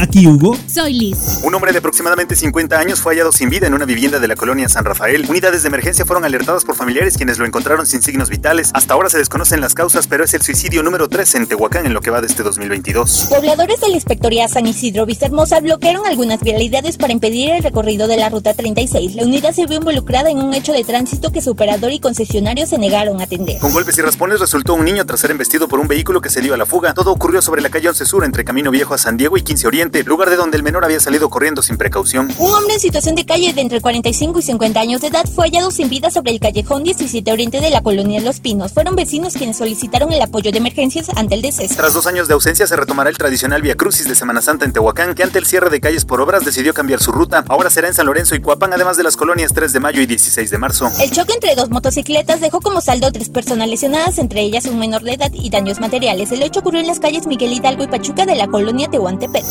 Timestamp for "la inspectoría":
13.88-14.46